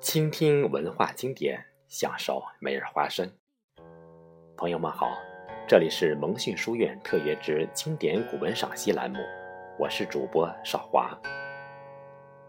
[0.00, 3.30] 倾听文化经典，享受每日花生。
[4.56, 5.18] 朋友们好，
[5.66, 9.18] 这里是蒙逊书院特约之经典古文赏析栏目，
[9.78, 11.10] 我是主播少华。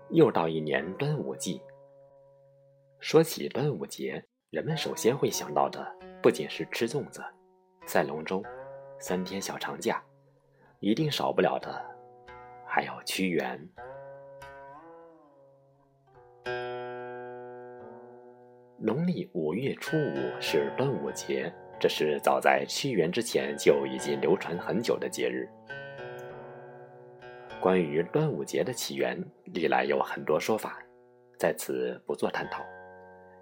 [0.09, 1.61] 又到一年端午季，
[3.01, 5.85] 说起端午节，人们首先会想到的
[6.23, 7.23] 不仅是吃粽子、
[7.85, 8.43] 赛龙舟、
[8.97, 10.03] 三天小长假，
[10.79, 11.79] 一定少不了的
[12.65, 13.69] 还有屈原。
[18.79, 25.47] 农历五月初五是端午节，这是早在屈原之前就已经流传很久的节日。
[27.61, 30.81] 关于端午节的起源，历来有很多说法，
[31.37, 32.63] 在此不做探讨，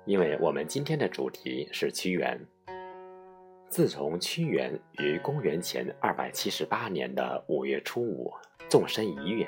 [0.07, 2.39] 因为我们今天的主题是屈原。
[3.67, 8.33] 自从屈原于公元前二百七十八年的五月初五
[8.69, 9.45] 纵身一跃，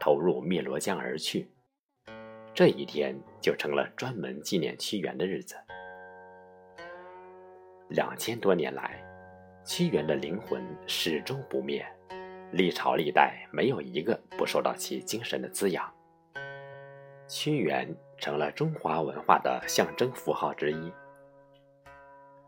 [0.00, 1.48] 投入汨罗江而去。
[2.52, 5.54] 这一天就成了专门纪念屈原的日子。
[7.90, 9.00] 两千多年来，
[9.64, 11.86] 屈原的灵魂始终不灭，
[12.50, 15.88] 历朝历代没有一个不受到其精神的滋养。
[17.28, 17.88] 屈原
[18.20, 20.92] 成了中华文化的象征符号之一。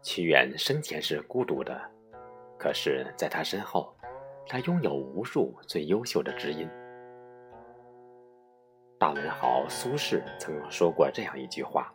[0.03, 1.81] 屈原生前是孤独的，
[2.59, 3.93] 可是在他身后，
[4.47, 6.69] 他拥有无数最优秀的知音。
[8.99, 11.93] 大文豪苏轼曾说过这样一句话：“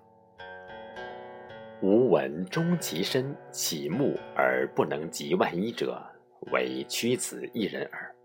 [1.81, 6.01] 吾闻终其身，起目而不能及万一者，
[6.51, 8.15] 唯屈子一人耳。”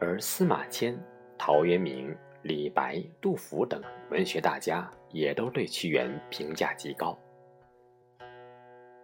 [0.00, 0.96] 而司马迁、
[1.36, 7.18] 陶渊明、李白、杜甫等文学大家也都对屈原评价极高，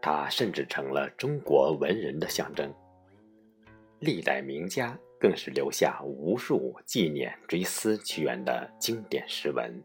[0.00, 2.72] 他甚至成了中国文人的象征。
[4.00, 4.98] 历代名家。
[5.18, 9.82] 更是留下无数纪念、追思屈原的经典诗文。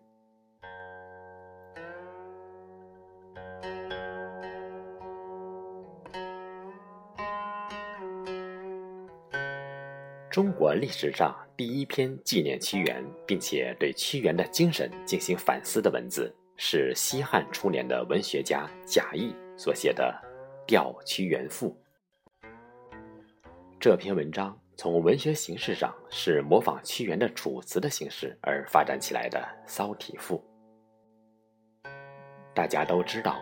[10.30, 20.12] 中国历史上第一篇纪念屈原，并且对屈原的精神进行反思的文字，是西汉初年的文学家贾谊所写的
[20.66, 21.78] 《吊屈原赋》。
[23.80, 24.58] 这篇文章。
[24.76, 30.44] 从文学形式上是模仿屈原的《楚辞》的形式而发展起来的骚体赋。
[32.56, 33.40] 大家都知道，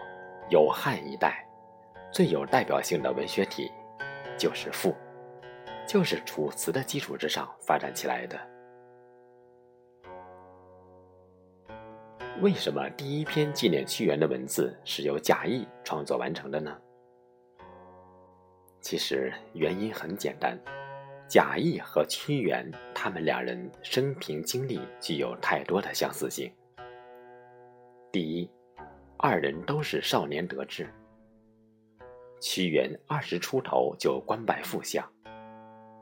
[0.50, 1.48] 有汉一代
[2.12, 3.72] 最有代表性的文学体
[4.38, 4.94] 就是赋，
[5.90, 8.40] 就是《楚辞》的基础之上发展起来的。
[12.44, 16.80] 为什么第一篇纪念屈原的文字是由贾谊创作完成的呢？
[18.82, 20.56] 其实原因很简单。
[21.28, 26.54] 贾谊和屈原，他们两人生平经历具有太多的相似性。
[28.12, 28.48] 第一，
[29.18, 30.88] 二人都是少年得志。
[32.40, 35.04] 屈原二十出头就官拜副相，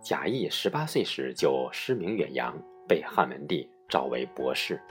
[0.10, 2.58] 贾谊十八岁时就诗名远扬，
[2.88, 4.82] 被汉文帝召为博士，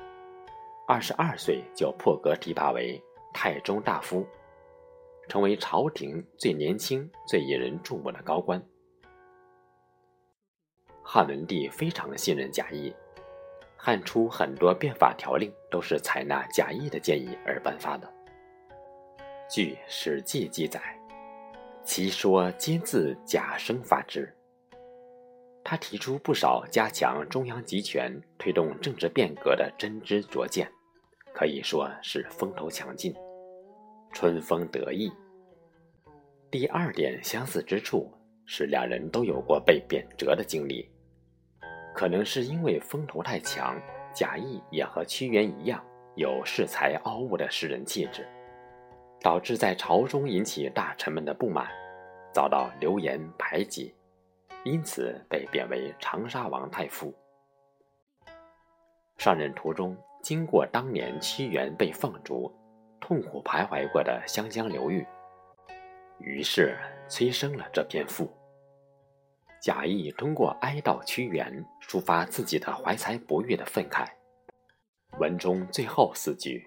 [0.86, 4.26] 二十二岁就破格提拔为太中大夫，
[5.26, 8.62] 成为朝廷最年轻、最引人注目的高官。
[11.02, 12.94] 汉文帝非常信任贾谊，
[13.74, 18.06] 汉初很多变法条令都是采纳贾谊的建议而颁发的。
[19.48, 20.78] 据《史记》记载，
[21.82, 24.30] 其说皆自贾生发之。
[25.68, 30.70] 他提出不少加强中央集权、推动政治变革的真知灼见，
[31.34, 33.12] 可以说是风头强劲，
[34.12, 35.12] 春风得意。
[36.52, 38.08] 第二点相似之处
[38.44, 40.88] 是，两人都有过被贬谪的经历。
[41.92, 43.76] 可能是因为风头太强，
[44.14, 45.84] 贾谊也和屈原一样
[46.14, 48.24] 有恃才傲物的诗人气质，
[49.20, 51.66] 导致在朝中引起大臣们的不满，
[52.32, 53.92] 遭到流言排挤，
[54.66, 57.14] 因此被贬为长沙王太傅。
[59.16, 62.52] 上任途中，经过当年屈原被放逐、
[63.00, 65.06] 痛苦徘徊过的湘江流域，
[66.18, 66.76] 于是
[67.06, 68.28] 催生了这篇赋。
[69.62, 74.04] 贾谊通过哀悼屈原，抒发自己的怀才不遇的愤慨。
[75.20, 76.66] 文中最后四句：“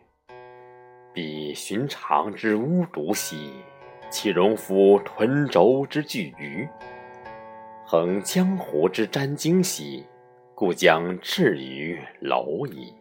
[1.13, 3.51] 彼寻常之巫毒兮，
[4.09, 6.65] 岂容夫屯轴之巨鱼；
[7.91, 10.05] 横江湖之沾荆兮，
[10.53, 12.93] 故将置于蝼蚁。”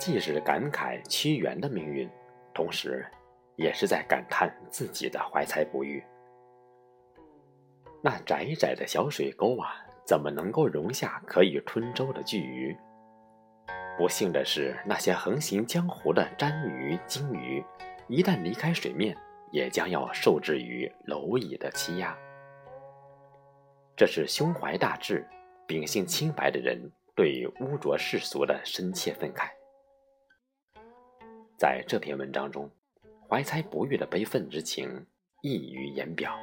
[0.00, 2.10] 既是感慨屈原的命运，
[2.52, 3.06] 同时，
[3.54, 6.02] 也是在感叹自己的怀才不遇。
[8.02, 12.76] 那窄窄的小水沟啊，怎么能够容下可以吞舟的巨鱼？
[13.96, 17.64] 不幸的是，那些横行江湖的鲇鱼、鲸鱼，
[18.08, 19.16] 一旦离开水面，
[19.52, 22.18] 也将要受制于蝼蚁的欺压。
[23.94, 25.26] 这是胸怀大志、
[25.66, 29.50] 秉性清白的人对污浊世俗的深切愤慨。
[31.58, 32.70] 在这篇文章中，
[33.28, 35.06] 怀才不遇的悲愤之情
[35.42, 36.36] 溢于言表。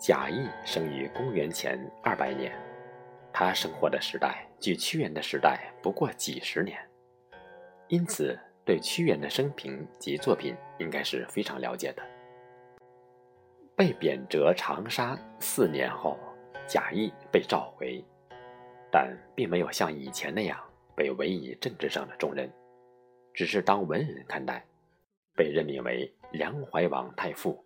[0.00, 2.52] 贾谊生于公元前二百年，
[3.32, 6.78] 他生活的时代距屈原的时代不过几十年，
[7.88, 8.38] 因此
[8.68, 12.02] 对屈原的生平及作品应该是非常了解的。
[13.74, 16.18] 被贬谪长沙四年后，
[16.66, 18.04] 贾谊被召回。
[18.92, 20.60] 但并没有像以前那样
[20.94, 22.52] 被委以政治上的重任，
[23.32, 24.62] 只是当文人看待，
[25.34, 27.64] 被任命为梁怀王太傅。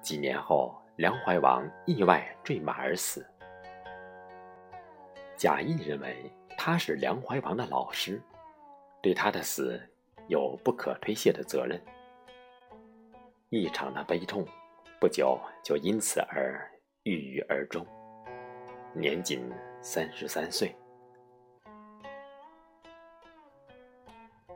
[0.00, 3.26] 几年后，梁怀王意外坠马而死。
[5.36, 8.18] 贾谊认为他是梁怀王的老师，
[9.02, 9.78] 对他的死
[10.28, 11.78] 有不可推卸的责任。
[13.50, 14.46] 异常的悲痛，
[15.00, 16.70] 不久就因此而
[17.02, 17.84] 郁郁而终。
[18.94, 19.42] 年仅
[19.80, 20.74] 三十三岁，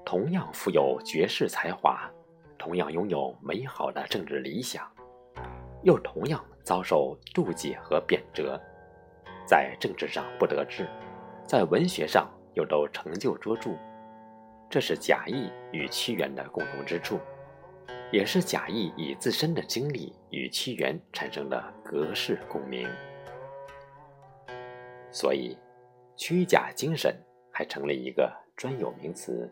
[0.04, 2.08] 同样富有绝世才华，
[2.56, 4.88] 同样拥有美好的政治理想，
[5.82, 8.60] 又同样遭受妒忌和贬谪，
[9.46, 10.86] 在政治上不得志，
[11.44, 13.70] 在文学上又都成就卓著，
[14.68, 17.18] 这是贾谊与屈原的共同之处，
[18.12, 22.88] 也是贾谊以自身的经历与屈原产生的隔世共鸣。
[25.10, 25.56] 所以，
[26.16, 27.16] 屈贾精神
[27.52, 29.48] 还成了一个专有名词。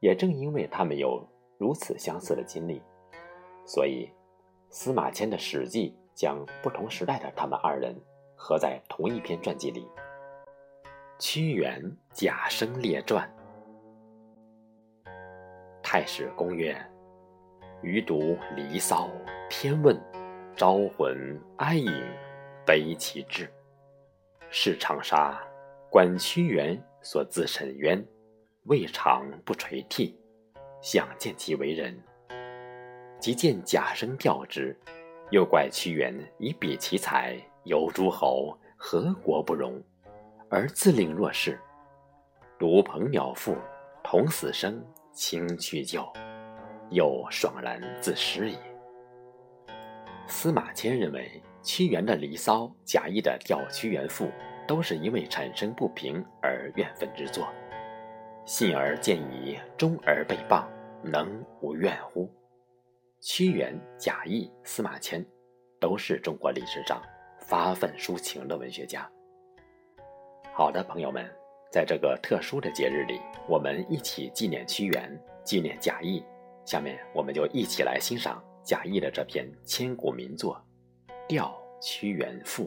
[0.00, 2.82] 也正因为他们有如此相似的经历，
[3.64, 4.10] 所以
[4.68, 7.96] 司马迁的《史记》将不同时代的他们二人
[8.36, 9.80] 合在同一篇传记里，
[11.18, 13.26] 《屈原贾生列传》。
[15.84, 16.74] 太史公曰
[17.82, 18.18] ：“余读
[18.56, 19.06] 《离骚》
[19.50, 19.94] 天问，
[20.56, 21.92] 招魂哀隐，
[22.64, 23.48] 悲其志。”
[24.48, 25.38] 是长沙，
[25.90, 28.02] 观屈原所自沈渊，
[28.64, 30.18] 未尝不垂涕，
[30.80, 31.94] 想见其为人。
[33.20, 34.74] 即见贾生调之，
[35.30, 39.80] 又怪屈原以比其才，游诸侯，何国不容？
[40.48, 41.60] 而自令若是。
[42.58, 43.54] 独鹏鸟赋，
[44.02, 44.82] 同死生，
[45.14, 46.06] 情去旧，
[46.90, 48.58] 又爽然自失矣。
[50.26, 51.42] 司马迁认为。
[51.66, 54.26] 屈原的《离骚》，贾谊的《吊屈原赋》，
[54.68, 57.48] 都是因为产生不平而怨愤之作。
[58.44, 60.66] 信而见矣，忠而被谤，
[61.02, 62.30] 能无怨乎？
[63.18, 65.24] 屈原、贾谊、司马迁，
[65.80, 67.02] 都是中国历史上
[67.38, 69.10] 发愤抒情的文学家。
[70.52, 71.26] 好的，朋友们，
[71.74, 76.22] 在这个特殊的节日里，我们一起纪念屈原，纪念贾谊。
[76.64, 80.54] 下面，我们就一起来欣赏贾谊的这篇千古名作。
[81.26, 82.66] 《吊屈原赋》，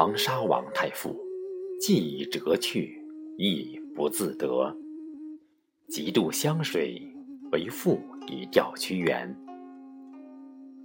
[0.00, 1.14] 长沙王太傅，
[1.78, 3.04] 既已折去，
[3.36, 4.74] 亦不自得，
[5.90, 7.02] 极度湘水。
[7.52, 9.36] 为父以吊屈原。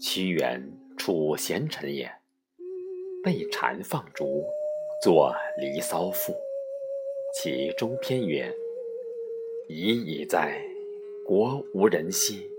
[0.02, 2.12] 屈原处贤臣也，
[3.24, 4.44] 被谗放逐，
[5.02, 6.34] 作《离骚》赋。
[7.36, 8.54] 其中篇曰
[9.70, 10.62] ：“已矣哉，
[11.26, 12.50] 国无人兮，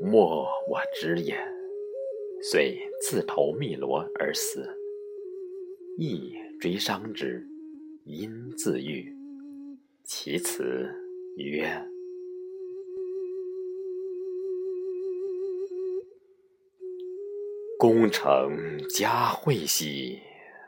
[0.00, 1.36] 莫我知也。”
[2.40, 4.64] 遂自投汨罗而死。
[5.96, 7.46] 亦追伤之，
[8.04, 9.14] 因自愈。
[10.02, 10.88] 其辞
[11.36, 11.86] 曰。
[17.78, 20.18] 功成嘉惠兮，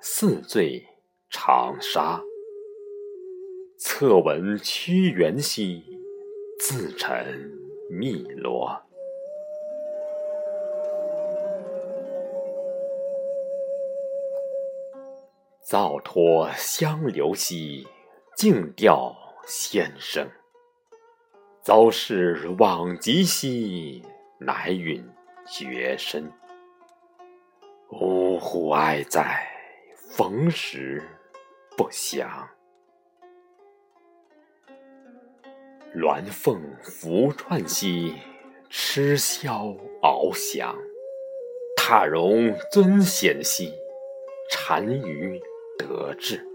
[0.00, 0.84] 似醉
[1.30, 2.20] 长沙。
[3.78, 5.82] 侧闻屈原兮，
[6.60, 7.50] 自沉
[7.90, 8.82] 汨罗。
[15.68, 17.88] 造托相留兮，
[18.36, 19.12] 静吊
[19.48, 20.24] 先生。
[21.60, 24.00] 遭事往极兮，
[24.38, 25.04] 乃允
[25.44, 26.32] 绝身。
[27.90, 29.44] 呜呼哀哉，
[29.96, 31.02] 逢时
[31.76, 32.48] 不祥。
[35.96, 38.14] 鸾凤拂串兮，
[38.70, 40.76] 痴霄翱翔。
[41.76, 43.72] 踏荣尊显兮，
[44.68, 45.42] 单于
[45.78, 46.46] 得志。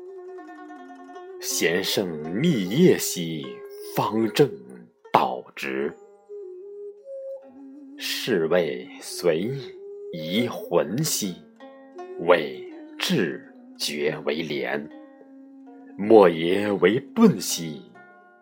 [1.40, 3.46] 贤圣密业兮，
[3.96, 4.50] 方正
[5.12, 5.94] 道直。
[7.98, 9.52] 是谓随
[10.14, 11.36] 宜魂兮，
[12.20, 12.64] 谓
[12.98, 13.44] 志
[13.78, 14.90] 绝为廉。
[15.98, 17.82] 莫邪为钝兮，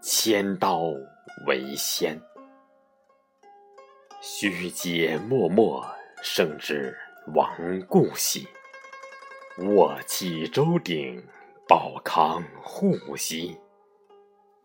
[0.02, 0.84] 千刀
[1.48, 2.20] 为先。
[4.22, 5.86] 虚节默默。
[6.22, 6.94] 胜之
[7.34, 7.50] 亡
[7.88, 8.46] 故兮，
[9.62, 11.22] 卧起周鼎，
[11.68, 13.58] 保康护兮。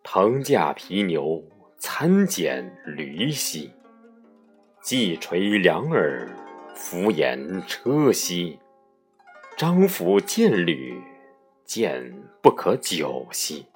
[0.05, 1.43] 腾驾皮牛，
[1.79, 3.73] 参蹇驴兮。
[4.81, 6.29] 既垂两耳，
[6.77, 8.57] 俯掩车兮。
[9.57, 11.03] 张府见履，
[11.65, 13.67] 见不可久兮。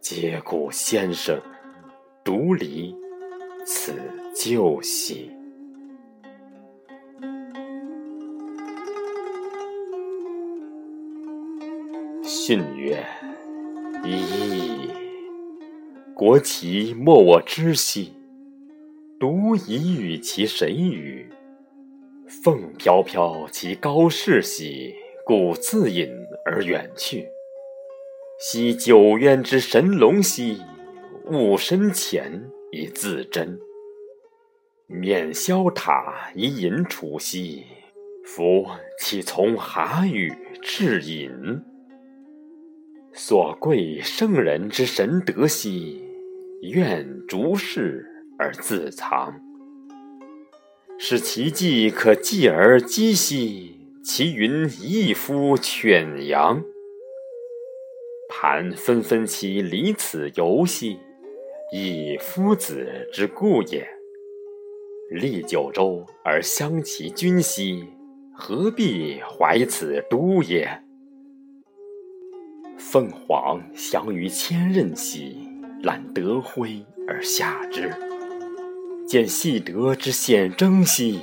[0.00, 1.40] 嗟故先生，
[2.22, 2.94] 独离
[3.64, 3.92] 此
[4.32, 5.35] 旧兮。
[12.46, 13.04] 信曰
[14.06, 14.88] ：“噫！
[16.14, 18.12] 国其莫我知兮，
[19.18, 21.28] 独以与其神与？
[22.28, 26.08] 凤飘飘其高士兮，故自隐
[26.44, 27.26] 而远去。
[28.38, 30.62] 昔九渊之神龙兮，
[31.24, 33.58] 吾身前以自珍。
[34.86, 37.64] 免霄塔以隐处兮，
[38.24, 38.64] 夫
[39.00, 41.28] 岂从蛤蟆至隐？”
[43.18, 46.04] 所贵圣人之神德兮，
[46.60, 48.04] 愿逐世
[48.38, 49.34] 而自藏。
[50.98, 56.62] 使其迹可继而击兮，其云亦夫犬羊。
[58.28, 60.98] 盘纷纷其离此游兮，
[61.72, 63.88] 以夫子之故也。
[65.10, 67.82] 历九州而相其君兮，
[68.34, 70.82] 何必怀此都也？
[72.88, 75.36] 凤凰翔于千仞兮，
[75.82, 77.92] 揽德辉而下之。
[79.08, 81.18] 见细德之显征兮，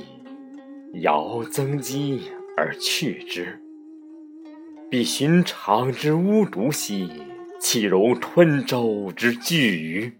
[1.00, 3.58] 遥增肌而去之。
[4.90, 7.08] 比寻常之巫毒兮，
[7.58, 10.12] 岂容吞舟之巨鱼？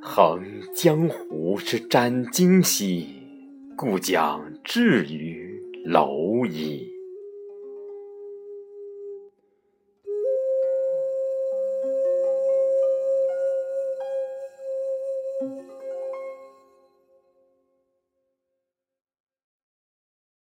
[0.00, 0.42] 横
[0.74, 3.08] 江湖之斩荆兮，
[3.76, 6.93] 故将至于蝼蚁。